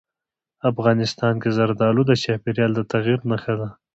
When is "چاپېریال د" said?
2.23-2.81